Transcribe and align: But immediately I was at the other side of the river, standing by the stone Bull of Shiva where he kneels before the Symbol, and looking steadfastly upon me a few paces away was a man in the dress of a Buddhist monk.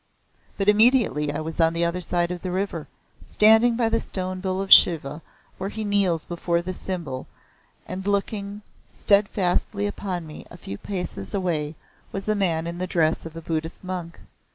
But 0.57 0.67
immediately 0.67 1.31
I 1.31 1.41
was 1.41 1.59
at 1.59 1.75
the 1.75 1.85
other 1.85 2.01
side 2.01 2.31
of 2.31 2.41
the 2.41 2.49
river, 2.49 2.87
standing 3.23 3.75
by 3.75 3.87
the 3.87 3.99
stone 3.99 4.39
Bull 4.39 4.59
of 4.59 4.73
Shiva 4.73 5.21
where 5.59 5.69
he 5.69 5.83
kneels 5.83 6.25
before 6.25 6.59
the 6.63 6.73
Symbol, 6.73 7.27
and 7.85 8.07
looking 8.07 8.63
steadfastly 8.83 9.85
upon 9.85 10.25
me 10.25 10.43
a 10.49 10.57
few 10.57 10.79
paces 10.79 11.35
away 11.35 11.75
was 12.11 12.27
a 12.27 12.33
man 12.33 12.65
in 12.65 12.79
the 12.79 12.87
dress 12.87 13.27
of 13.27 13.35
a 13.35 13.41
Buddhist 13.43 13.83
monk. 13.83 14.19